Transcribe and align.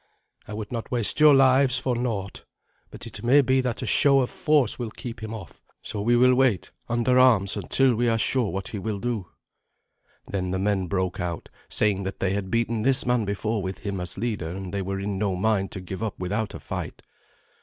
I 0.47 0.53
would 0.55 0.71
not 0.71 0.89
waste 0.89 1.19
your 1.19 1.35
lives 1.35 1.77
for 1.77 1.95
naught. 1.95 2.43
But 2.89 3.05
it 3.05 3.21
may 3.23 3.41
be 3.41 3.61
that 3.61 3.83
a 3.83 3.85
show 3.85 4.21
of 4.21 4.31
force 4.31 4.79
will 4.79 4.89
keep 4.89 5.21
him 5.21 5.31
off, 5.31 5.61
so 5.83 6.01
we 6.01 6.15
will 6.15 6.33
wait 6.33 6.71
under 6.89 7.19
arms 7.19 7.55
until 7.55 7.93
we 7.93 8.09
are 8.09 8.17
sure 8.17 8.49
what 8.51 8.69
he 8.69 8.79
will 8.79 8.97
do." 8.97 9.27
Then 10.25 10.49
the 10.49 10.57
men 10.57 10.87
broke 10.87 11.19
out, 11.19 11.49
saying 11.69 12.01
that 12.01 12.19
they 12.19 12.33
had 12.33 12.49
beaten 12.49 12.81
this 12.81 13.05
man 13.05 13.25
before 13.25 13.61
with 13.61 13.85
him 13.85 14.01
as 14.01 14.17
leader, 14.17 14.49
and 14.49 14.73
they 14.73 14.81
were 14.81 14.99
in 14.99 15.19
no 15.19 15.35
mind 15.35 15.69
to 15.73 15.79
give 15.79 16.01
up 16.01 16.17
without 16.17 16.55
a 16.55 16.59
fight. 16.59 17.03